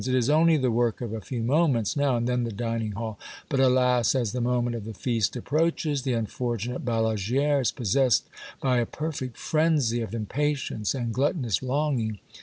It 0.03 0.15
is 0.15 0.31
only 0.31 0.57
the 0.57 0.71
work 0.71 0.99
of 1.01 1.13
a 1.13 1.21
few 1.21 1.43
moments 1.43 1.95
now, 1.95 2.15
and 2.17 2.25
then 2.25 2.43
the 2.43 2.51
dining 2.51 2.93
hall! 2.93 3.19
But, 3.49 3.59
alas! 3.59 4.15
as 4.15 4.31
the 4.31 4.41
moment 4.41 4.75
of 4.75 4.83
the 4.85 4.95
feast 4.95 5.37
ap 5.37 5.43
proaches, 5.43 6.01
the 6.01 6.13
unfortunate 6.13 6.83
Balagu^re 6.83 7.61
is 7.61 7.71
possessed 7.71 8.27
by 8.59 8.79
a 8.79 8.87
perfect 8.87 9.37
frenzy 9.37 10.01
of 10.01 10.15
impatience 10.15 10.95
and 10.95 11.13
gluttonous 11.13 11.61
longing. 11.61 12.17